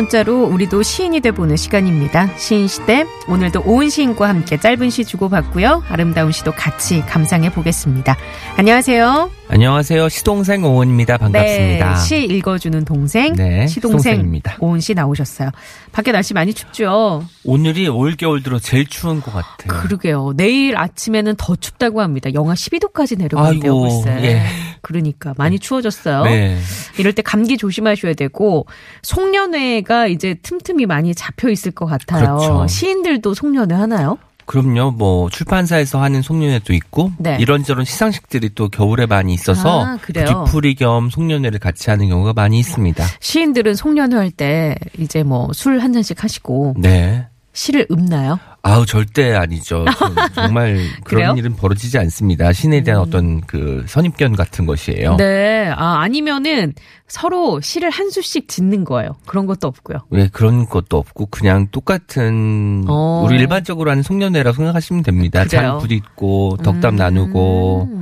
문자로 0.00 0.44
우리도 0.44 0.82
시인이 0.82 1.20
돼보는 1.20 1.56
시간입니다. 1.56 2.34
시인 2.36 2.68
시대 2.68 3.04
오늘도 3.28 3.62
오은 3.66 3.90
시인과 3.90 4.28
함께 4.28 4.56
짧은 4.56 4.90
시 4.90 5.04
주고받고요. 5.04 5.84
아름다운 5.88 6.32
시도 6.32 6.52
같이 6.52 7.00
감상해 7.02 7.52
보겠습니다. 7.52 8.16
안녕하세요. 8.56 9.39
안녕하세요. 9.52 10.08
시동생 10.08 10.64
오은입니다. 10.64 11.18
반갑습니다. 11.18 11.94
네, 11.94 12.00
시 12.00 12.24
읽어주는 12.24 12.84
동생, 12.84 13.32
네, 13.32 13.66
시동생 13.66 13.98
시동생입니다. 13.98 14.58
오은 14.60 14.78
씨 14.78 14.94
나오셨어요. 14.94 15.50
밖에 15.90 16.12
날씨 16.12 16.34
많이 16.34 16.54
춥죠? 16.54 17.24
오늘이 17.44 17.88
올겨울 17.88 18.44
들어 18.44 18.60
제일 18.60 18.86
추운 18.86 19.20
것 19.20 19.32
같아요. 19.32 19.82
그러게요. 19.82 20.34
내일 20.36 20.76
아침에는 20.76 21.34
더 21.36 21.56
춥다고 21.56 22.00
합니다. 22.00 22.32
영하 22.32 22.54
12도까지 22.54 23.18
내려간대요, 23.18 23.80
글쎄. 23.80 24.10
예. 24.22 24.42
그러니까 24.82 25.34
많이 25.36 25.58
추워졌어요. 25.58 26.22
네. 26.22 26.56
이럴 26.98 27.12
때 27.12 27.20
감기 27.20 27.56
조심하셔야 27.56 28.14
되고 28.14 28.66
송년회가 29.02 30.06
이제 30.06 30.36
틈틈이 30.42 30.86
많이 30.86 31.12
잡혀 31.12 31.50
있을 31.50 31.72
것 31.72 31.86
같아요. 31.86 32.36
그렇죠. 32.36 32.66
시인들도 32.68 33.34
송년회 33.34 33.74
하나요? 33.74 34.16
그럼요. 34.50 34.90
뭐 34.90 35.30
출판사에서 35.30 36.02
하는 36.02 36.22
송년회도 36.22 36.72
있고 36.74 37.12
네. 37.18 37.36
이런저런 37.40 37.84
시상식들이 37.84 38.50
또 38.56 38.68
겨울에 38.68 39.06
많이 39.06 39.32
있어서 39.32 39.84
아? 39.86 39.98
뒤풀이 40.04 40.74
겸 40.74 41.08
송년회를 41.08 41.60
같이 41.60 41.88
하는 41.90 42.08
경우가 42.08 42.32
많이 42.32 42.58
있습니다. 42.58 43.04
시인들은 43.20 43.74
송년회 43.76 44.16
할 44.16 44.30
때 44.32 44.74
이제 44.98 45.22
뭐 45.22 45.48
술 45.54 45.78
한 45.80 45.92
잔씩 45.92 46.22
하시고 46.24 46.74
네. 46.78 47.26
시를 47.52 47.86
읊나요? 47.90 48.38
아우 48.62 48.86
절대 48.86 49.34
아니죠. 49.34 49.84
저- 49.98 50.28
정말? 50.34 50.76
음. 50.76 50.88
그런 51.04 51.36
일은 51.38 51.56
벌어지지 51.56 51.98
않습니다. 51.98 52.52
신에 52.52 52.82
대한 52.82 53.00
어떤 53.00 53.40
그 53.42 53.84
선입견 53.88 54.36
같은 54.36 54.66
것이에요. 54.66 55.16
네. 55.16 55.68
아, 55.74 56.00
아니면은 56.00 56.74
서로 57.08 57.60
시를 57.60 57.90
한 57.90 58.10
수씩 58.10 58.48
짓는 58.48 58.84
거예요. 58.84 59.16
그런 59.26 59.46
것도 59.46 59.66
없고요. 59.66 59.98
왜 60.10 60.28
그런 60.28 60.66
것도 60.68 60.96
없고 60.98 61.26
그냥 61.26 61.66
똑같은 61.70 62.84
어. 62.86 63.24
우리 63.26 63.36
일반적으로 63.36 63.90
하는 63.90 64.02
송년회라고 64.02 64.56
생각하시면 64.56 65.02
됩니다. 65.02 65.44
그래요? 65.44 65.62
잔 65.62 65.78
부딪고 65.78 66.58
덕담 66.62 66.96
나누고 66.96 67.88
음. 67.90 67.99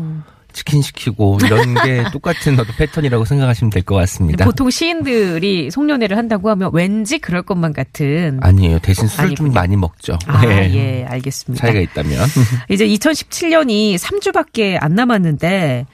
치킨 0.58 0.82
시키고 0.82 1.38
이런 1.44 1.74
게 1.84 2.02
똑같은 2.12 2.58
어떤 2.58 2.74
패턴이라고 2.76 3.24
생각하시면 3.24 3.70
될 3.70 3.82
것 3.84 3.94
같습니다. 3.94 4.44
보통 4.44 4.68
시인들이 4.70 5.70
송년회를 5.70 6.16
한다고 6.16 6.50
하면 6.50 6.70
왠지 6.72 7.18
그럴 7.18 7.42
것만 7.42 7.72
같은. 7.72 8.38
아니에요. 8.42 8.80
대신 8.80 9.06
술을 9.06 9.36
좀. 9.36 9.52
많이 9.52 9.76
먹죠. 9.76 10.18
아, 10.26 10.44
네. 10.44 10.74
예, 10.74 11.04
알겠습니다. 11.08 11.64
차이가 11.64 11.78
있다면. 11.80 12.18
이제 12.68 12.86
2017년이 12.86 13.96
3주밖에 13.98 14.76
안 14.80 14.94
남았는데, 14.94 15.86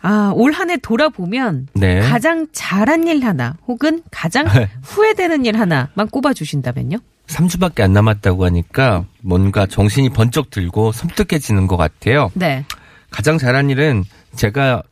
아, 0.00 0.32
올 0.34 0.52
한 0.52 0.70
해 0.70 0.76
돌아보면 0.76 1.66
네. 1.74 1.98
가장 2.00 2.46
잘한 2.52 3.08
일 3.08 3.24
하나, 3.24 3.56
혹은 3.66 4.02
가장 4.12 4.46
후회되는 4.84 5.44
일 5.44 5.58
하나만 5.58 6.08
꼽아 6.10 6.32
주신다면요? 6.34 6.98
3주밖에 7.26 7.80
안 7.80 7.92
남았다고 7.94 8.44
하니까 8.44 9.06
뭔가 9.22 9.64
정신이 9.66 10.10
번쩍 10.10 10.50
들고 10.50 10.92
섬뜩해지는 10.92 11.66
것 11.66 11.76
같아요. 11.78 12.30
네. 12.34 12.64
가장 13.14 13.38
잘한 13.38 13.70
일은 13.70 14.02
제가 14.34 14.82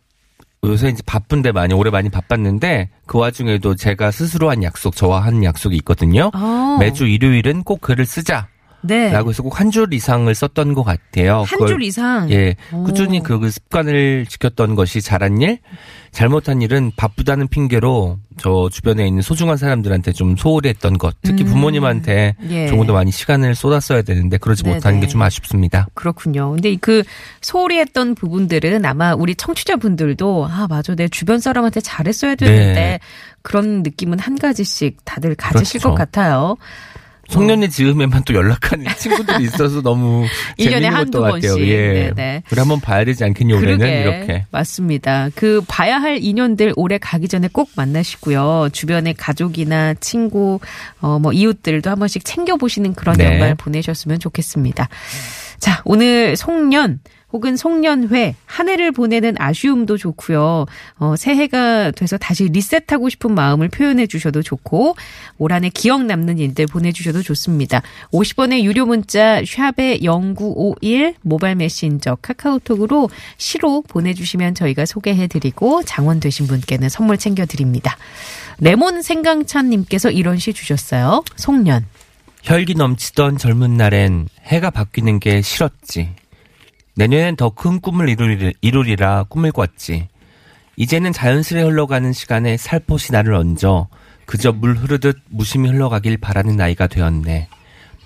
요새 0.63 0.91
이제 0.91 1.03
바쁜데 1.05 1.51
많이 1.51 1.75
올해 1.75 1.91
많이 1.91 2.09
바빴는데 2.09 2.89
그 3.05 3.19
와중에도 3.19 3.75
제가 3.75 4.13
스스로 4.13 4.49
한 4.49 4.63
약속 4.63 4.95
저와 4.95 5.25
한 5.25 5.43
약속이 5.43 5.75
있거든요. 5.79 6.31
어. 6.33 6.77
매주 6.79 7.05
일요일은 7.05 7.65
꼭 7.65 7.81
글을 7.81 8.07
쓰자. 8.07 8.47
네. 8.83 9.11
라고 9.13 9.31
해서 9.31 9.43
꼭 9.43 9.53
한 9.61 9.71
줄 9.71 9.93
이상을 9.95 10.33
썼던 10.35 10.75
것 10.75 10.83
같아요. 10.83 11.45
한 11.47 11.67
줄 11.67 11.83
이상. 11.83 12.31
예. 12.31 12.57
오. 12.73 12.85
꾸준히 12.85 13.23
그, 13.23 13.39
그 13.39 13.51
습관을 13.51 14.27
지켰던 14.29 14.75
것이 14.75 15.01
잘한 15.01 15.41
일, 15.41 15.59
잘못한 16.11 16.61
일은 16.63 16.91
바쁘다는 16.97 17.49
핑계로 17.49 18.19
저 18.39 18.69
주변에 18.71 19.07
있는 19.07 19.23
소중한 19.23 19.57
사람들한테 19.57 20.13
좀 20.13 20.37
소홀히 20.37 20.69
했던 20.71 20.99
것, 20.99 21.15
특히 21.23 21.45
음. 21.45 21.49
부모님한테 21.51 22.35
예. 22.51 22.67
조금 22.67 22.87
더 22.87 22.93
많이 22.93 23.11
시간을 23.13 23.55
쏟았어야 23.55 24.03
되는데 24.03 24.37
그러지 24.39 24.63
네네. 24.63 24.75
못하는 24.77 25.01
게 25.01 25.07
좀 25.07 25.23
아쉽습니다. 25.23 25.87
그렇군요. 25.95 26.51
근데 26.53 26.77
그 26.81 27.03
소홀히 27.43 27.79
했던 27.79 28.15
부분들은 28.15 28.85
아마 28.85 29.15
우리 29.15 29.35
청취자분들도 29.35 30.49
아, 30.51 30.67
맞아. 30.69 30.95
내 30.95 31.09
주변 31.09 31.39
사람한테 31.41 31.81
잘했어야 31.81 32.35
되는데 32.35 32.73
네. 32.75 33.01
그런 33.43 33.83
느낌은 33.83 34.19
한 34.19 34.39
가지씩 34.39 35.05
다들 35.05 35.35
가지실 35.35 35.81
그렇죠. 35.81 35.91
것 35.91 35.95
같아요. 35.97 36.57
송년회 37.33 37.69
즈음에만 37.69 38.23
또 38.25 38.35
연락하는 38.35 38.87
친구들이 38.99 39.45
있어서 39.45 39.81
너무 39.83 40.27
재밌는 40.59 40.91
것도 40.91 41.21
같아요. 41.23 41.41
번씩. 41.55 41.69
예. 41.69 42.13
네네. 42.15 42.43
그래 42.49 42.61
한번 42.61 42.81
봐야 42.81 43.05
되지 43.05 43.25
않겠니 43.25 43.53
올해는 43.55 43.79
그러게 43.79 44.01
이렇게. 44.03 44.45
맞습니다. 44.51 45.29
그 45.35 45.63
봐야 45.67 45.99
할 45.99 46.19
인연들 46.23 46.75
올해 46.77 46.99
가기 46.99 47.29
전에 47.29 47.49
꼭 47.51 47.71
만나시고요. 47.75 48.69
주변의 48.73 49.15
가족이나 49.15 49.95
친구, 49.95 50.61
어 51.01 51.19
뭐 51.23 51.33
이웃들도 51.33 51.89
한 51.89 51.99
번씩 51.99 52.25
챙겨 52.25 52.57
보시는 52.57 52.95
그런 52.95 53.17
네. 53.17 53.27
연말 53.27 53.55
보내셨으면 53.55 54.19
좋겠습니다. 54.19 54.89
자, 55.63 55.81
오늘 55.85 56.35
송년 56.35 56.99
혹은 57.33 57.57
송년회 57.57 58.35
한 58.47 58.69
해를 58.69 58.91
보내는 58.91 59.37
아쉬움도 59.39 59.97
좋고요. 59.97 60.67
어, 60.99 61.15
새해가 61.17 61.93
돼서 61.93 62.19
다시 62.19 62.49
리셋하고 62.49 63.09
싶은 63.09 63.33
마음을 63.33 63.69
표현해 63.69 64.09
주셔도 64.09 64.43
좋고 64.43 64.97
올 65.39 65.53
한해 65.53 65.71
기억 65.73 66.05
남는 66.05 66.41
일들 66.41 66.67
보내주셔도 66.67 67.23
좋습니다. 67.23 67.81
50원의 68.13 68.63
유료 68.63 68.87
문자 68.87 69.41
샵의 69.45 70.01
0951 70.03 71.15
모바일 71.23 71.55
메신저 71.55 72.17
카카오톡으로 72.21 73.09
시로 73.37 73.83
보내주시면 73.83 74.57
저희가 74.57 74.85
소개해드리고 74.85 75.85
장원되신 75.85 76.49
분께는 76.49 76.89
선물 76.89 77.19
챙겨드립니다. 77.19 77.97
레몬 78.59 79.01
생강찬님께서 79.01 80.11
이런 80.11 80.39
시 80.39 80.53
주셨어요. 80.53 81.23
송년. 81.37 81.87
혈기 82.43 82.75
넘치던 82.75 83.39
젊은 83.39 83.77
날엔 83.77 84.29
해가 84.45 84.71
바뀌는 84.71 85.21
게 85.21 85.43
싫었지. 85.43 86.15
내년엔 86.97 87.37
더 87.37 87.51
큰 87.51 87.81
꿈을 87.81 88.09
이루리, 88.09 88.53
이루리라 88.61 89.25
꿈을 89.25 89.53
꿨지. 89.53 90.09
이제는 90.77 91.13
자연스레 91.13 91.63
흘러가는 91.63 92.13
시간에 92.13 92.57
살포시 92.57 93.13
나를 93.13 93.35
얹어 93.35 93.89
그저 94.27 94.53
물 94.53 94.75
흐르듯 94.77 95.19
무심히 95.29 95.69
흘러가길 95.71 96.19
바라는 96.19 96.57
나이가 96.57 96.87
되었네. 96.87 97.49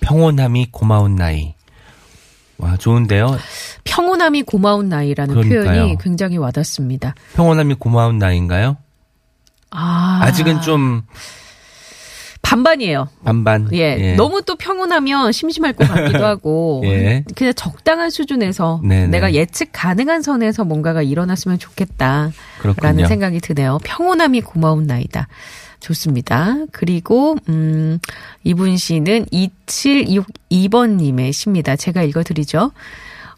평온함이 0.01 0.69
고마운 0.71 1.17
나이. 1.17 1.55
와, 2.59 2.77
좋은데요? 2.77 3.39
평온함이 3.85 4.43
고마운 4.43 4.89
나이라는 4.89 5.35
그러니까요. 5.35 5.65
표현이 5.65 5.97
굉장히 6.01 6.37
와닿습니다. 6.39 7.15
평온함이 7.35 7.75
고마운 7.75 8.19
나이인가요? 8.19 8.77
아, 9.71 10.21
아직은 10.23 10.61
좀 10.63 11.03
반반이에요. 12.47 13.09
반반. 13.25 13.69
예. 13.73 14.15
너무 14.15 14.41
또 14.43 14.55
평온하면 14.55 15.33
심심할 15.33 15.72
것 15.72 15.89
같기도 15.89 16.22
하고 16.25 16.81
예. 16.84 17.25
그냥 17.34 17.53
적당한 17.54 18.10
수준에서 18.10 18.81
네네. 18.84 19.09
내가 19.09 19.34
예측 19.34 19.71
가능한 19.72 20.22
선에서 20.22 20.65
뭔가가 20.65 21.03
일어났으면 21.03 21.59
좋겠다라는 21.59 22.33
그렇군요. 22.60 23.07
생각이 23.09 23.41
드네요. 23.41 23.81
평온함이 23.83 24.43
고마운 24.43 24.84
나이다. 24.84 25.27
좋습니다. 25.81 26.57
그리고 26.71 27.37
음 27.48 27.98
이분 28.45 28.77
씨는 28.77 29.27
2762번 29.27 30.97
님의 30.97 31.33
시입니다. 31.33 31.75
제가 31.75 32.03
읽어 32.04 32.22
드리죠. 32.22 32.71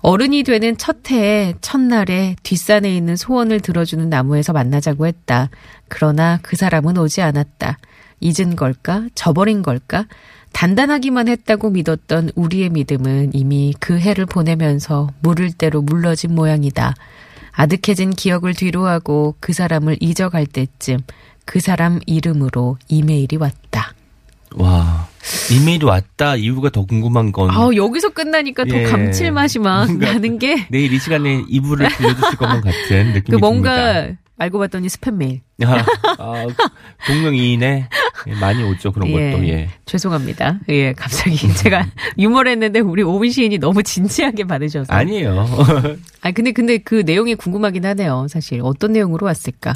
어른이 0.01 0.45
되는 0.45 0.77
첫 0.77 1.11
해에 1.11 1.55
첫날에 1.63 2.37
뒷산에 2.43 2.95
있는 2.95 3.17
소원을 3.17 3.61
들어주는 3.61 4.09
나무에서 4.09 4.53
만나자고 4.53 5.07
했다. 5.07 5.49
그러나 5.89 6.39
그 6.43 6.57
사람은 6.57 6.99
오지 6.99 7.23
않았다. 7.23 7.79
잊은 8.21 8.57
걸까? 8.57 9.05
저버린 9.15 9.63
걸까? 9.63 10.07
단단하기만 10.53 11.29
했다고 11.29 11.71
믿었던 11.71 12.31
우리의 12.35 12.71
믿음은 12.71 13.31
이미 13.35 13.75
그 13.79 13.99
해를 13.99 14.27
보내면서 14.27 15.09
물을 15.21 15.53
대로 15.53 15.83
물러진 15.83 16.35
모양이다. 16.35 16.95
아득해진 17.53 18.11
기억을 18.11 18.55
뒤로하고 18.55 19.37
그 19.41 19.53
사람을 19.53 19.97
잊어갈 20.01 20.47
때쯤 20.47 20.99
그 21.45 21.61
사람 21.61 22.01
이름으로 22.07 22.79
이메일이 22.89 23.37
왔다. 23.37 23.93
와. 24.57 25.07
이메일이 25.53 25.85
왔다 25.85 26.37
이유가 26.37 26.71
더 26.71 26.85
궁금한 26.87 27.33
건 27.33 27.51
아 27.51 27.69
여기서 27.75 28.11
끝나니까 28.11 28.65
더 28.65 28.79
예. 28.79 28.85
감칠맛이 28.85 29.59
막 29.59 29.93
나는 29.99 30.39
게그 30.39 30.67
내일 30.71 30.93
이 30.93 30.99
시간에 30.99 31.43
이불을 31.49 31.89
빌려주실 31.99 32.37
것만 32.39 32.63
같은 32.63 33.13
느낌이 33.13 33.39
뭔가 33.39 34.03
듭니다. 34.03 34.21
알고 34.39 34.59
봤더니 34.61 34.87
스팸 34.89 35.15
메일. 35.15 35.41
아, 35.65 35.85
아, 36.19 36.47
동명이인에 37.07 37.89
많이 38.41 38.63
오죠 38.63 38.93
그런 38.93 39.11
것도 39.11 39.49
예. 39.49 39.69
죄송합니다. 39.85 40.61
예, 40.69 40.93
갑자기 40.93 41.37
제가 41.55 41.87
유머를 42.17 42.53
했는데 42.53 42.79
우리 42.79 43.03
오은 43.03 43.31
시인이 43.31 43.59
너무 43.59 43.83
진지하게 43.83 44.45
받으셔서. 44.45 44.93
아니에요. 44.93 45.47
아 46.23 46.31
근데 46.31 46.53
근데 46.53 46.79
그 46.79 47.03
내용이 47.05 47.35
궁금하긴 47.35 47.85
하네요. 47.85 48.27
사실 48.29 48.61
어떤 48.63 48.93
내용으로 48.93 49.27
왔을까? 49.27 49.75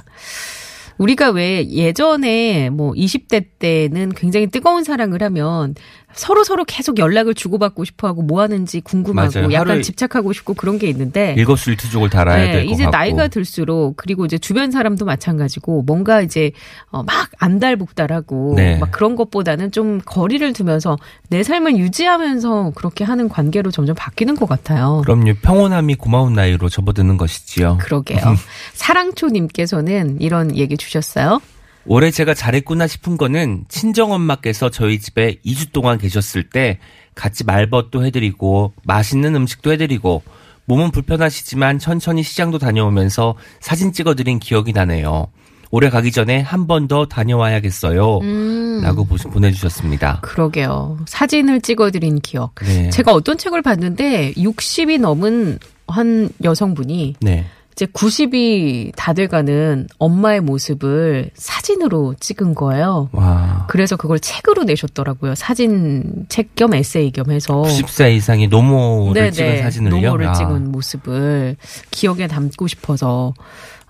우리가 0.99 1.31
왜 1.31 1.69
예전에 1.69 2.71
뭐 2.71 2.93
20대 2.93 3.45
때는 3.59 4.11
굉장히 4.11 4.47
뜨거운 4.47 4.85
사랑을 4.85 5.23
하면 5.23 5.75
서로 6.15 6.45
서로 6.45 6.65
계속 6.65 6.99
연락을 6.99 7.35
주고받고 7.35 7.85
싶어하고 7.85 8.23
뭐 8.23 8.41
하는지 8.43 8.81
궁금하고 8.81 9.31
맞아요. 9.35 9.53
약간 9.53 9.83
집착하고 9.83 10.33
싶고 10.33 10.55
그런 10.55 10.79
게 10.79 10.89
있는데 10.89 11.35
일거수일투족을 11.39 12.11
달아야 12.11 12.37
네, 12.37 12.53
될것 12.53 12.73
이제 12.73 12.85
같고. 12.85 12.97
나이가 12.97 13.29
들수록 13.29 13.97
그리고 13.97 14.25
이제 14.25 14.39
주변 14.39 14.71
사람도 14.71 15.05
마찬가지고 15.05 15.83
뭔가 15.83 16.21
이제 16.23 16.53
어, 16.91 17.03
막 17.03 17.31
안달복달하고 17.39 18.55
네. 18.57 18.79
막 18.79 18.91
그런 18.91 19.17
것보다는 19.17 19.73
좀 19.73 20.01
거리를 20.05 20.53
두면서 20.53 20.97
내 21.29 21.43
삶을 21.43 21.77
유지하면서 21.79 22.73
그렇게 22.75 23.05
하는 23.05 23.29
관계로 23.29 23.71
점점 23.71 23.95
바뀌는 23.97 24.37
것 24.37 24.49
같아요. 24.49 25.03
그럼요. 25.05 25.35
평온함이 25.43 25.95
고마운 25.97 26.35
나이로 26.35 26.69
접어드는 26.69 27.17
것이지요. 27.17 27.79
그러게요. 27.81 28.21
사랑초님께서는 28.75 30.21
이런 30.21 30.57
얘기 30.57 30.77
주셨어요. 30.77 31.41
올해 31.87 32.11
제가 32.11 32.35
잘했구나 32.35 32.87
싶은 32.87 33.17
거는 33.17 33.65
친정엄마께서 33.69 34.71
저희 34.71 34.99
집에 35.01 35.37
2주 35.45 35.73
동안 35.73 35.99
계셨을 35.99 36.45
때 36.49 36.79
같이 37.15 37.45
말벗도 37.45 38.05
해드리고 38.05 38.73
맛있는 38.85 39.35
음식도 39.35 39.73
해드리고 39.73 40.23
몸은 40.67 40.93
불편하시지만 40.93 41.79
천천히 41.81 42.23
시장도 42.23 42.59
다녀오면서 42.59 43.35
사진 43.61 43.93
찍어드린 43.93 44.39
기억이 44.39 44.73
나네요. 44.73 45.27
올해 45.73 45.89
가기 45.91 46.13
전에 46.13 46.41
한 46.41 46.67
번 46.67 46.87
더 46.87 47.07
다녀와야겠어요. 47.07 48.19
음. 48.19 48.81
라고 48.83 49.05
보- 49.05 49.17
보내주셨습니다. 49.17 50.21
그러게요. 50.23 50.99
사진을 51.07 51.63
찍어드린 51.63 52.21
기억. 52.21 52.55
네. 52.57 52.91
제가 52.91 53.13
어떤 53.13 53.39
책을 53.39 53.63
봤는데 53.63 54.33
60이 54.35 55.01
넘은 55.01 55.59
한 55.89 56.29
여성분이 56.45 57.17
네. 57.21 57.47
이제 57.73 57.87
90이 57.87 58.93
다 58.97 59.13
돼가는 59.15 59.89
엄마의 59.99 60.41
모습을 60.41 61.31
사진으로 61.35 62.15
찍은 62.21 62.55
거예요. 62.55 63.09
와. 63.13 63.67
그래서 63.69 63.97
그걸 63.97 64.19
책으로 64.21 64.65
내셨더라고요. 64.65 65.35
사진 65.35 66.27
책 66.29 66.53
겸 66.55 66.75
에세이 66.75 67.13
겸 67.13 67.31
해서. 67.31 67.63
90세 67.63 68.15
이상이 68.15 68.47
노모를 68.49 69.15
네네. 69.15 69.31
찍은 69.31 69.63
사진을요. 69.63 70.01
노모를 70.01 70.29
아. 70.29 70.33
찍은 70.35 70.71
모습을 70.71 71.57
기억에 71.91 72.27
담고 72.27 72.67
싶어서 72.67 73.33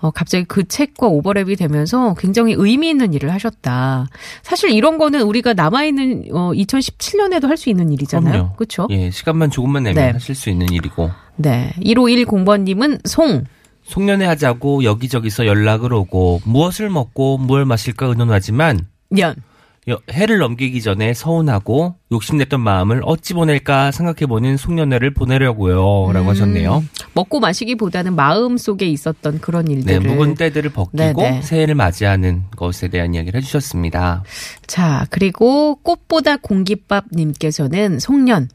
어, 0.01 0.11
갑자기 0.11 0.45
그 0.45 0.67
책과 0.67 1.09
오버랩이 1.09 1.57
되면서 1.59 2.15
굉장히 2.15 2.55
의미 2.57 2.91
있는 2.91 3.13
일을 3.15 3.33
하셨다. 3.33 4.09
사실 4.43 4.71
이런 4.71 4.99
거는 4.99 5.23
우리가 5.23 5.55
남아있는 5.55 6.25
어, 6.33 6.51
2017년에도 6.55 7.47
할 7.47 7.57
수 7.57 7.69
있는 7.71 7.93
일이잖아요. 7.93 8.55
그렇죠? 8.57 8.87
예, 8.91 9.11
시간만 9.11 9.51
조금만 9.51 9.85
내면 9.85 10.05
네. 10.07 10.11
하실 10.13 10.35
수 10.35 10.51
있는 10.51 10.69
일이고. 10.73 11.11
네. 11.37 11.73
1510번님은 11.85 13.01
송. 13.07 13.45
송년회 13.85 14.25
하자고 14.27 14.85
여기저기서 14.85 15.47
연락을 15.47 15.93
오고 15.93 16.43
무엇을 16.45 16.89
먹고 16.91 17.39
무엇을 17.39 17.65
마실까 17.65 18.07
의논하지만 18.07 18.87
년. 19.11 19.35
여- 19.89 19.99
해를 20.13 20.39
넘기기 20.39 20.81
전에 20.81 21.13
서운하고 21.13 21.97
욕심냈던 22.13 22.61
마음을 22.61 23.01
어찌 23.05 23.35
보낼까 23.35 23.91
생각해보는 23.91 24.57
송년회를 24.57 25.13
보내려고요. 25.13 26.07
음. 26.07 26.13
라고 26.13 26.31
하셨네요. 26.31 26.85
먹고 27.15 27.41
마시기보다는 27.41 28.15
마음 28.15 28.57
속에 28.59 28.87
있었던 28.87 29.41
그런 29.41 29.65
네, 29.65 29.73
일들을. 29.73 30.01
묵은 30.03 30.35
때들을 30.37 30.71
벗기고 30.71 30.97
네네. 30.97 31.43
새해를 31.43 31.75
맞이하는 31.75 32.45
것에 32.55 32.87
대한 32.89 33.13
이야기를 33.13 33.41
해주셨습니다. 33.41 34.23
자, 34.69 35.05
그리고 35.11 35.75
꽃보다 35.83 36.37
공깃밥님께서는 36.37 37.99
송년 37.99 38.49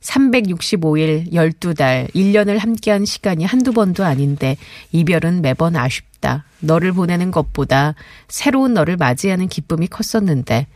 365일 0.00 1.32
12달 1.32 2.12
1년을 2.14 2.58
함께한 2.58 3.04
시간이 3.04 3.44
한두 3.44 3.72
번도 3.72 4.04
아닌데 4.04 4.56
이별은 4.92 5.42
매번 5.42 5.76
아쉽다. 5.76 6.44
너를 6.60 6.92
보내는 6.92 7.30
것보다 7.30 7.94
새로운 8.28 8.74
너를 8.74 8.96
맞이하는 8.96 9.48
기쁨이 9.48 9.88
컸었는데 9.88 10.66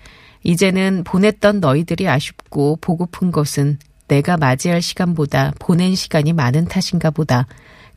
이제는 0.43 1.05
보냈던 1.05 1.61
너희들이 1.61 2.09
아쉽고 2.09 2.79
보고픈 2.81 3.33
것은 3.33 3.79
내가 4.09 4.37
맞이할 4.37 4.83
시간보다 4.83 5.53
보낸 5.59 5.95
시간이 5.95 6.33
많은 6.35 6.67
탓인가 6.67 7.11
보다. 7.11 7.47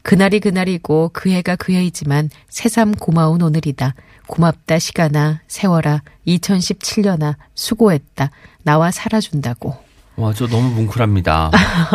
그날이 0.01 0.39
그날이고 0.39 1.09
그 1.11 1.29
해가 1.29 1.57
그 1.57 1.73
해이지만 1.73 2.29
새삼 2.47 2.93
고마운 2.93 3.41
오늘이다. 3.41 3.93
고맙다 4.27 4.79
시간아 4.79 5.41
세월아 5.47 6.01
2017년아 6.25 7.35
수고했다. 7.55 8.31
나와 8.63 8.91
살아준다고. 8.91 9.86
와, 10.17 10.33
저 10.33 10.47
너무 10.47 10.69
뭉클합니다. 10.71 11.51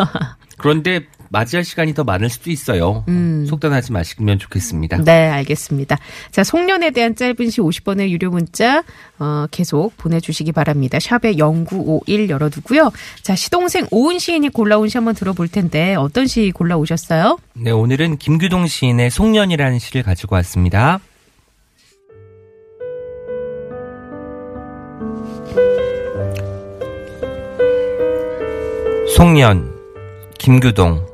그런데 0.56 1.06
맞이할 1.32 1.64
시간이 1.64 1.94
더 1.94 2.04
많을 2.04 2.28
수도 2.28 2.50
있어요. 2.50 3.04
속단하지 3.48 3.90
마시면 3.92 4.38
좋겠습니다. 4.38 4.98
음. 4.98 5.04
네, 5.04 5.28
알겠습니다. 5.28 5.98
자, 6.30 6.44
송년에 6.44 6.90
대한 6.90 7.16
짧은 7.16 7.50
시 7.50 7.60
50번의 7.60 8.10
유료 8.10 8.30
문자 8.30 8.84
어, 9.18 9.46
계속 9.50 9.96
보내주시기 9.96 10.52
바랍니다. 10.52 11.00
샵에 11.00 11.34
0951 11.36 12.28
열어두고요. 12.28 12.92
자, 13.22 13.34
시동생 13.34 13.86
오은 13.90 14.18
시인이 14.18 14.50
골라온 14.50 14.88
시 14.88 14.98
한번 14.98 15.14
들어볼 15.14 15.48
텐데 15.48 15.94
어떤 15.94 16.26
시 16.26 16.52
골라오셨어요? 16.52 17.38
네, 17.54 17.70
오늘은 17.70 18.18
김규동 18.18 18.66
시인의 18.66 19.10
송년이라는 19.10 19.78
시를 19.78 20.02
가지고 20.02 20.36
왔습니다. 20.36 21.00
송년, 29.22 29.72
김규동. 30.36 31.06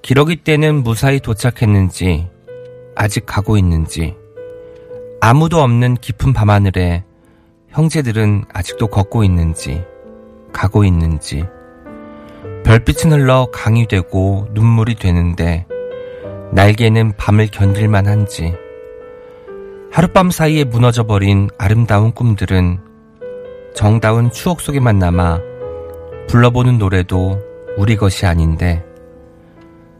기러기 0.00 0.36
때는 0.36 0.76
무사히 0.76 1.20
도착했는지, 1.20 2.26
아직 2.96 3.26
가고 3.26 3.58
있는지, 3.58 4.16
아무도 5.20 5.58
없는 5.58 5.96
깊은 5.96 6.32
밤하늘에 6.32 7.04
형제들은 7.68 8.46
아직도 8.50 8.86
걷고 8.86 9.22
있는지, 9.22 9.84
가고 10.54 10.82
있는지, 10.82 11.44
별빛은 12.64 13.12
흘러 13.12 13.48
강이 13.52 13.86
되고 13.86 14.48
눈물이 14.52 14.94
되는데 14.94 15.66
날개는 16.52 17.18
밤을 17.18 17.48
견딜만 17.48 18.06
한지 18.06 18.54
하룻밤 19.92 20.30
사이에 20.30 20.64
무너져 20.64 21.02
버린 21.02 21.50
아름다운 21.58 22.12
꿈들은 22.12 22.78
정다운 23.74 24.30
추억 24.30 24.62
속에만 24.62 24.98
남아 24.98 25.57
불러보는 26.28 26.76
노래도 26.76 27.40
우리 27.78 27.96
것이 27.96 28.26
아닌데 28.26 28.84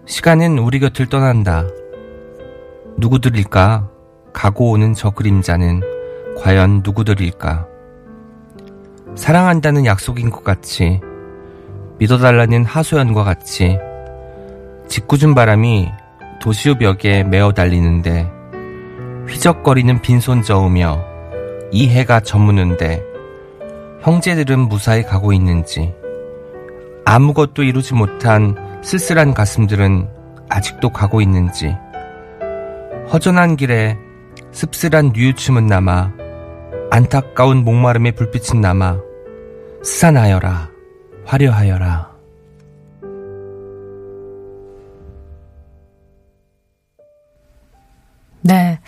시간은 0.05 0.59
우리 0.59 0.79
곁을 0.79 1.07
떠난다. 1.07 1.65
누구들일까? 2.99 3.89
가고 4.35 4.71
오는 4.71 4.93
저 4.93 5.11
그림자는 5.11 5.81
과연 6.39 6.83
누구들일까? 6.85 7.67
사랑한다는 9.15 9.87
약속인 9.87 10.31
것 10.31 10.45
같이 10.45 11.01
믿어달라는 11.99 12.65
하소연과 12.65 13.25
같이 13.25 13.79
짓궂은 14.87 15.35
바람이 15.35 15.89
도시의 16.43 16.79
벽에 16.79 17.25
메어 17.25 17.53
달리는데 17.53 18.31
휘적거리는 19.29 20.03
빈손 20.03 20.43
저으며 20.43 21.05
이 21.71 21.89
해가 21.89 22.21
저무는데 22.21 23.03
형제들은 24.03 24.59
무사히 24.61 25.03
가고 25.03 25.33
있는지 25.33 25.95
아무것도 27.09 27.63
이루지 27.63 27.95
못한 27.95 28.55
쓸쓸한 28.85 29.33
가슴들은 29.33 30.07
아직도 30.51 30.91
가고 30.91 31.23
있는지 31.23 31.75
허전한 33.11 33.57
길에 33.57 33.97
씁쓸한 34.53 35.13
뉘우침은 35.15 35.67
남아 35.67 36.13
안타까운 36.91 37.65
목마름의 37.65 38.13
불빛은 38.13 38.61
남아 38.61 39.01
스산하여라 39.83 40.69
화려하여라 41.25 42.09
네. 48.43 48.79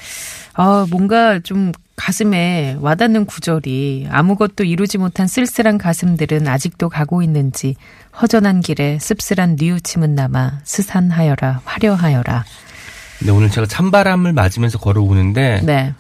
아, 0.53 0.87
뭔가 0.91 1.39
좀 1.41 1.73
가슴에 2.01 2.79
와닿는 2.81 3.27
구절이 3.27 4.09
아무것도 4.11 4.65
이루지 4.65 4.97
못한 4.97 5.27
쓸쓸한 5.27 5.77
가슴들은 5.77 6.49
아직도 6.49 6.89
가고 6.89 7.23
있는지 7.23 7.77
허전한 8.21 8.63
길에 8.63 8.99
씁쓸한 8.99 9.57
뉘우침은 9.59 10.15
남아 10.15 10.61
스산하여라 10.65 11.61
화려하여라. 11.67 12.45
근데 13.19 13.33
오늘 13.33 13.51
제가 13.51 13.67
찬바람을 13.67 14.33
맞으면서 14.33 14.79
걸어오는데 14.79 15.61
네. 15.63 15.95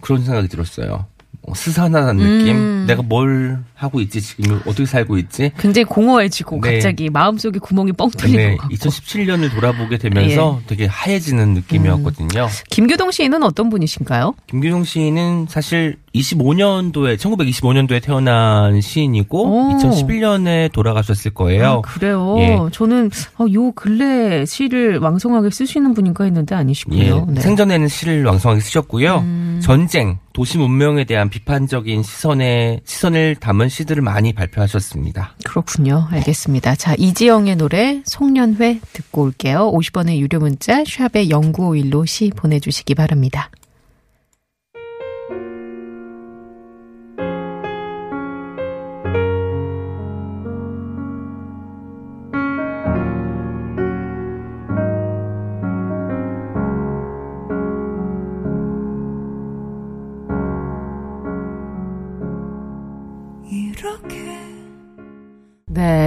그런 0.00 0.24
생각이 0.24 0.48
들었어요. 0.48 1.06
어, 1.46 1.54
스산한 1.54 2.16
느낌. 2.16 2.56
음. 2.56 2.84
내가 2.86 3.02
뭘 3.02 3.58
하고 3.74 4.00
있지 4.00 4.20
지금 4.20 4.60
어떻게 4.66 4.86
살고 4.86 5.18
있지? 5.18 5.52
굉장히 5.58 5.84
공허해지고 5.84 6.60
네. 6.60 6.74
갑자기 6.74 7.08
마음속에 7.10 7.58
구멍이 7.58 7.92
뻥 7.92 8.10
뚫리는 8.10 8.38
네, 8.38 8.56
것 8.56 8.62
같고. 8.62 8.74
2017년을 8.74 9.52
돌아보게 9.52 9.98
되면서 9.98 10.60
예. 10.62 10.66
되게 10.66 10.86
하얘지는 10.86 11.54
느낌이었거든요. 11.54 12.48
김규동 12.70 13.10
시인은 13.10 13.42
어떤 13.42 13.70
분이신가요? 13.70 14.34
김규종 14.48 14.84
시인은 14.84 15.46
사실 15.48 15.96
25년도에 16.14 17.16
1925년도에 17.18 18.02
태어난 18.02 18.80
시인이고 18.80 19.44
오. 19.44 19.78
2011년에 19.78 20.72
돌아가셨을 20.72 21.32
거예요. 21.32 21.66
아, 21.66 21.80
그래요. 21.82 22.36
예. 22.38 22.58
저는 22.72 23.10
어, 23.38 23.44
요 23.52 23.72
근래 23.72 24.44
시를 24.46 24.98
왕성하게 24.98 25.50
쓰시는 25.50 25.94
분인가 25.94 26.24
했는데 26.24 26.54
예, 26.54 26.58
아니시군요. 26.58 27.26
네. 27.28 27.32
음. 27.32 27.34
생전에는 27.36 27.88
시를 27.88 28.24
왕성하게 28.24 28.60
쓰셨고요. 28.62 29.18
전쟁, 29.60 30.18
도시 30.32 30.58
문명에 30.58 31.04
대한 31.04 31.28
비판적인 31.30 32.02
시선에 32.02 32.80
시선을 32.84 33.36
담은 33.36 33.68
시들을 33.68 34.02
많이 34.02 34.32
발표하셨습니다. 34.32 35.34
그렇군요. 35.44 36.06
알겠습니다. 36.10 36.74
자, 36.76 36.94
이지영의 36.96 37.56
노래 37.56 38.02
송년회 38.04 38.80
듣고 38.92 39.22
올게요. 39.22 39.72
50원의 39.72 40.18
유료 40.18 40.38
문자 40.38 40.84
샵의 40.84 41.28
0951로 41.28 42.06
시 42.06 42.30
보내 42.34 42.60
주시기 42.60 42.94
바랍니다. 42.94 43.50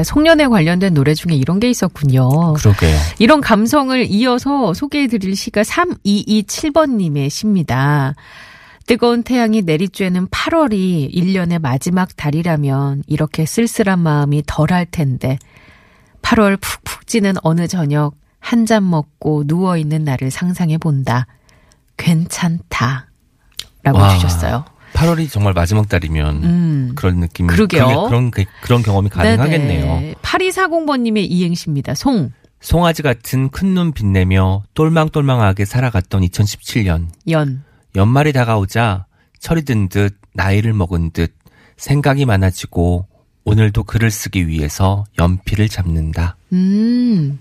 송년회 0.10 0.48
관련된 0.48 0.96
노래 0.96 1.13
중에 1.13 1.36
이런 1.36 1.60
게 1.60 1.70
있었군요. 1.70 2.54
그러게요. 2.54 2.98
이런 3.20 3.42
감성을 3.42 4.08
이어서 4.10 4.74
소개해 4.74 5.06
드릴 5.06 5.36
시가 5.36 5.62
3227번님의 5.62 7.30
시입니다. 7.30 8.16
뜨거운 8.88 9.22
태양이 9.22 9.62
내리쬐는 9.62 10.32
8월이 10.32 11.13
1년의 11.13 11.62
마지막 11.62 12.16
달이라면 12.16 13.04
이렇게 13.06 13.46
쓸쓸한 13.46 14.00
마음이 14.00 14.42
덜할 14.48 14.88
텐데 14.88 15.38
8월 16.24 16.60
푹푹 16.60 17.06
찌는 17.06 17.36
어느 17.44 17.68
저녁 17.68 18.16
한 18.39 18.66
잔 18.66 18.89
먹고 18.89 19.44
누워 19.46 19.78
있는 19.78 20.04
나를 20.06 20.32
상상해 20.32 20.80
본다. 20.80 21.28
괜찮다. 21.98 23.12
라고 23.84 24.00
와. 24.00 24.10
주셨어요. 24.10 24.66
8월이 25.00 25.32
정말 25.32 25.53
마지막 25.53 25.88
달이면 25.88 26.44
음. 26.44 26.91
그런 26.96 27.18
느낌이 27.22 27.48
그러게요. 27.48 28.08
그런 28.08 28.32
게- 28.32 28.46
그런 28.62 28.84
경험이 28.84 29.10
가능하겠네요. 29.10 30.15
8240번님의 30.22 31.25
이행시입니다. 31.29 31.94
송, 31.96 32.32
송아지 32.60 33.01
같은 33.01 33.50
큰 33.50 33.74
눈 33.74 33.94
빛내며 33.94 34.63
똘망똘망하게 34.74 35.63
살아갔던 35.65 36.22
2017년. 36.24 37.08
연, 37.29 37.63
연말이 37.96 38.34
다가오자 38.34 39.06
철이 39.39 39.63
든 39.63 39.88
듯 39.88 40.18
나이를 40.34 40.74
먹은 40.74 41.12
듯 41.12 41.34
생각이 41.77 42.25
많아지고 42.25 43.08
오늘도 43.46 43.84
글을 43.86 44.12
쓰기 44.12 44.48
위해서 44.50 45.06
연필을 45.18 45.70
잡는다. 45.70 46.36
음, 46.51 47.39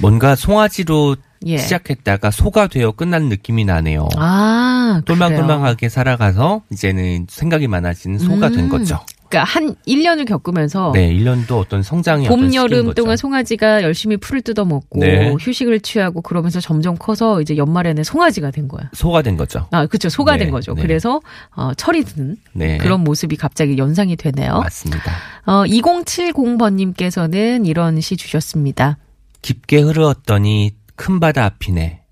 뭔가 0.00 0.34
송아지로 0.34 1.16
예. 1.46 1.58
시작했다가 1.58 2.30
소가 2.30 2.66
되어 2.66 2.92
끝난 2.92 3.28
느낌이 3.28 3.64
나네요. 3.64 4.08
아. 4.16 5.02
똘망똘망하게 5.04 5.88
살아가서 5.88 6.62
이제는 6.72 7.26
생각이 7.28 7.68
많아지는 7.68 8.18
소가 8.18 8.48
된 8.50 8.60
음. 8.64 8.68
거죠. 8.68 9.00
그러니까 9.34 9.44
한 9.50 9.74
1년을 9.86 10.26
겪으면서 10.28 10.92
네, 10.94 11.12
1년도 11.12 11.58
어떤 11.58 11.82
성장이 11.82 12.28
봄, 12.28 12.54
여름. 12.54 12.94
동안 12.94 13.16
송아지가 13.16 13.82
열심히 13.82 14.16
풀을 14.16 14.42
뜯어먹고 14.42 15.00
네. 15.00 15.34
휴식을 15.40 15.80
취하고 15.80 16.20
그러면서 16.22 16.60
점점 16.60 16.96
커서 16.96 17.40
이제 17.40 17.56
연말에는 17.56 18.04
송아지가 18.04 18.52
된 18.52 18.68
거야. 18.68 18.90
소가 18.92 19.22
된 19.22 19.36
거죠. 19.36 19.66
아, 19.72 19.86
그렇죠. 19.86 20.08
소가 20.08 20.36
네, 20.36 20.44
된 20.44 20.50
거죠. 20.52 20.74
네. 20.74 20.82
그래서 20.82 21.20
어, 21.56 21.72
철이 21.74 22.04
든 22.04 22.36
네. 22.52 22.78
그런 22.78 23.02
모습이 23.02 23.36
갑자기 23.36 23.76
연상이 23.76 24.14
되네요. 24.14 24.60
맞습니다. 24.60 25.12
어, 25.46 25.64
2070번 25.64 26.74
님께서는 26.74 27.66
이런 27.66 28.00
시 28.00 28.16
주셨습니다. 28.16 28.98
깊게 29.42 29.80
흐르었더니 29.80 30.72
큰 30.96 31.20
바다 31.20 31.44
앞이네. 31.44 32.02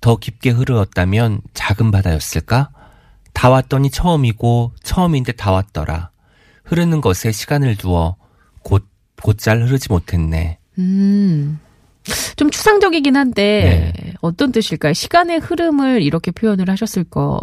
더 0.00 0.16
깊게 0.16 0.50
흐르었다면 0.50 1.40
작은 1.54 1.90
바다였을까? 1.90 2.70
다 3.32 3.50
왔더니 3.50 3.90
처음이고 3.90 4.72
처음인데 4.82 5.32
다 5.32 5.50
왔더라. 5.52 6.10
흐르는 6.64 7.00
것에 7.00 7.32
시간을 7.32 7.76
두어 7.76 8.16
곧 8.62 8.86
곧잘 9.22 9.62
흐르지 9.62 9.88
못했네. 9.90 10.58
음. 10.78 11.58
좀 12.36 12.50
추상적이긴 12.50 13.16
한데 13.16 13.92
네. 13.96 14.12
어떤 14.20 14.52
뜻일까요? 14.52 14.92
시간의 14.92 15.38
흐름을 15.38 16.02
이렇게 16.02 16.30
표현을 16.30 16.70
하셨을 16.70 17.04
거 17.04 17.40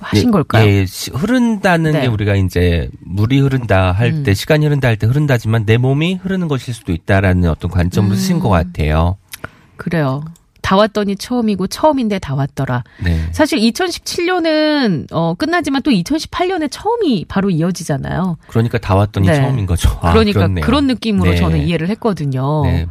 하신 0.00 0.32
걸까요? 0.32 0.66
예, 0.66 0.84
시- 0.86 1.12
흐른다는 1.12 1.92
네. 1.92 2.00
게 2.02 2.06
우리가 2.08 2.34
이제 2.34 2.88
물이 3.00 3.38
흐른다 3.40 3.92
할때 3.92 4.32
음. 4.32 4.34
시간이 4.34 4.66
흐른다 4.66 4.88
할 4.88 4.96
때 4.96 5.06
흐른다지만 5.06 5.64
내 5.64 5.76
몸이 5.76 6.14
흐르는 6.14 6.48
것일 6.48 6.74
수도 6.74 6.92
있다라는 6.92 7.48
어떤 7.48 7.70
관점으로 7.70 8.14
음. 8.14 8.16
쓰신 8.16 8.40
것 8.40 8.48
같아요. 8.48 9.16
그래요. 9.82 10.24
다 10.62 10.76
왔더니 10.76 11.16
처음이고 11.16 11.66
처음인데 11.66 12.20
다 12.20 12.36
왔더라. 12.36 12.84
네. 13.02 13.28
사실 13.32 13.58
2017년은 13.58 15.08
어 15.10 15.34
끝나지만 15.34 15.82
또 15.82 15.90
2018년에 15.90 16.68
처음이 16.70 17.24
바로 17.26 17.50
이어지잖아요. 17.50 18.38
그러니까 18.46 18.78
다 18.78 18.94
왔더니 18.94 19.26
네. 19.26 19.34
처음인 19.34 19.66
거죠. 19.66 19.90
아, 20.00 20.12
그러니까 20.12 20.40
그렇네요. 20.40 20.64
그런 20.64 20.86
느낌으로 20.86 21.32
네. 21.32 21.36
저는 21.36 21.66
이해를 21.66 21.88
했거든요. 21.88 22.62
네. 22.64 22.86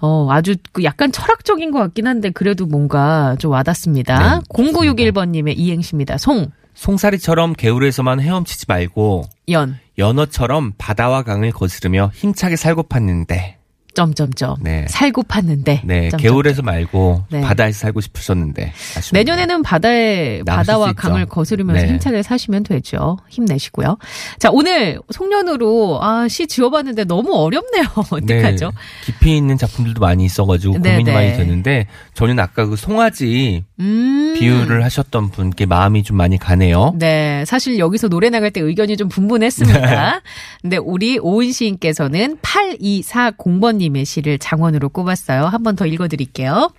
어, 0.00 0.28
아주 0.30 0.54
그 0.70 0.84
약간 0.84 1.10
철학적인 1.10 1.72
것 1.72 1.80
같긴 1.80 2.06
한데 2.06 2.30
그래도 2.30 2.64
뭔가 2.66 3.34
좀 3.40 3.50
와닿습니다. 3.50 4.38
네, 4.38 4.44
0961번님의 4.50 5.54
이행시입니다. 5.56 6.16
송, 6.18 6.52
송사리처럼 6.74 7.54
개울에서만 7.54 8.20
헤엄치지 8.20 8.66
말고 8.68 9.24
연, 9.48 9.78
연어처럼 9.98 10.74
바다와 10.78 11.22
강을 11.22 11.50
거스르며 11.50 12.12
힘차게 12.14 12.54
살고 12.56 12.84
팠는데 12.84 13.63
점점점. 13.94 14.56
네. 14.60 14.86
살고 14.88 15.22
팠는데. 15.24 15.80
네, 15.84 16.10
점점점. 16.10 16.18
개울에서 16.20 16.62
말고 16.62 17.24
네. 17.30 17.40
바다에서 17.40 17.78
살고 17.80 18.00
싶으셨는데 18.00 18.72
아쉽네요. 18.96 19.22
내년에는 19.24 19.62
바다에 19.62 20.42
바다와. 20.44 20.92
강을 20.94 21.26
거스르면서 21.26 21.82
네. 21.82 21.88
힘차게 21.92 22.22
사시면 22.22 22.62
되죠. 22.62 23.18
힘내시고요. 23.28 23.98
자 24.38 24.50
오늘 24.52 25.00
송년으로 25.10 25.98
아, 26.02 26.28
시 26.28 26.46
지어봤는데 26.46 27.04
너무 27.04 27.34
어렵네요. 27.34 27.84
어떡하죠? 28.10 28.66
네, 28.70 28.76
깊이 29.04 29.36
있는 29.36 29.56
작품들도 29.58 30.00
많이 30.00 30.24
있어가지고 30.24 30.78
네, 30.78 30.90
고민이 30.92 31.04
네. 31.04 31.12
많이 31.12 31.32
되는데 31.36 31.86
저는 32.14 32.38
아까 32.38 32.66
그 32.66 32.76
송아지 32.76 33.64
음. 33.80 34.34
비유를 34.36 34.84
하셨던 34.84 35.30
분께 35.30 35.66
마음이 35.66 36.02
좀 36.02 36.16
많이 36.16 36.38
가네요. 36.38 36.94
네, 36.98 37.44
사실 37.46 37.78
여기서 37.78 38.08
노래 38.08 38.30
나갈 38.30 38.50
때 38.50 38.60
의견이 38.60 38.96
좀 38.96 39.08
분분했습니다. 39.08 40.20
근데 40.62 40.76
우리 40.76 41.18
오은 41.18 41.52
시인께서는 41.52 42.38
8240번님 42.38 43.83
의 43.94 44.04
시를 44.04 44.38
장원으로 44.38 44.88
꼽았어요. 44.90 45.46
한 45.46 45.62
번 45.62 45.76
더 45.76 45.86
읽어드릴게요. 45.86 46.70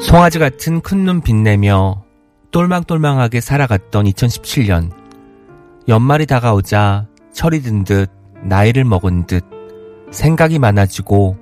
송아지 0.00 0.38
같은 0.38 0.80
큰 0.80 1.04
눈 1.04 1.20
빛내며 1.20 2.04
똘망똘망하게 2.50 3.40
살아갔던 3.40 4.04
2017년. 4.06 4.90
연말이 5.88 6.26
다가오자 6.26 7.06
철이 7.32 7.62
든 7.62 7.84
듯 7.84 8.10
나이를 8.44 8.84
먹은 8.84 9.26
듯 9.26 9.44
생각이 10.10 10.58
많아지고 10.58 11.36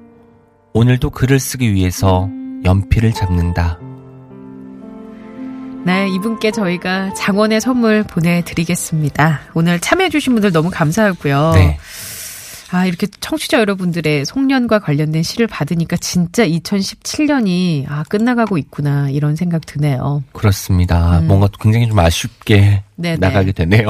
오늘도 0.73 1.11
글을 1.11 1.41
쓰기 1.41 1.73
위해서 1.75 2.29
연필을 2.65 3.13
잡는다. 3.13 3.79
네, 5.85 6.09
이분께 6.11 6.51
저희가 6.51 7.15
장원의 7.15 7.61
선물 7.61 8.03
보내드리겠습니다. 8.03 9.41
오늘 9.55 9.81
참여해주신 9.81 10.35
분들 10.35 10.53
너무 10.53 10.71
감사하고요. 10.71 11.53
네. 11.55 11.79
아, 12.73 12.87
이렇게 12.87 13.07
청취자 13.07 13.59
여러분들의 13.61 14.25
송년과 14.25 14.79
관련된 14.79 15.23
시를 15.23 15.47
받으니까 15.47 15.97
진짜 15.97 16.47
2017년이 16.47 17.85
아, 17.89 18.05
끝나가고 18.09 18.59
있구나, 18.59 19.11
이런 19.11 19.37
생각 19.37 19.67
드네요. 19.67 20.23
그렇습니다. 20.33 21.19
음. 21.21 21.27
뭔가 21.27 21.49
굉장히 21.61 21.89
좀 21.89 21.99
아쉽게 21.99 22.83
네네. 22.97 23.17
나가게 23.17 23.53
되네요. 23.53 23.89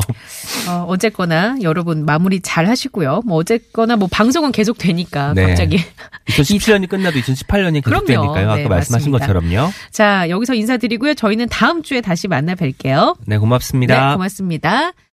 어, 0.68 0.84
어쨌거나 0.88 1.56
여러분 1.62 2.04
마무리 2.04 2.40
잘 2.40 2.66
하시고요. 2.68 3.22
뭐 3.26 3.38
어쨌거나 3.38 3.96
뭐 3.96 4.08
방송은 4.10 4.52
계속 4.52 4.78
되니까 4.78 5.32
네. 5.34 5.48
갑자기 5.48 5.78
2017년이 6.28 6.88
끝나도 6.88 7.18
2018년이 7.18 7.82
그럼요. 7.82 8.06
계속되니까요. 8.06 8.50
아까 8.50 8.56
네, 8.56 8.68
말씀하신 8.68 9.10
맞습니다. 9.10 9.26
것처럼요. 9.40 9.72
자 9.90 10.28
여기서 10.28 10.54
인사드리고요. 10.54 11.14
저희는 11.14 11.48
다음 11.48 11.82
주에 11.82 12.00
다시 12.00 12.28
만나 12.28 12.54
뵐게요. 12.54 13.16
네, 13.26 13.36
고맙습니다. 13.38 14.08
네, 14.10 14.12
고맙습니다. 14.14 14.92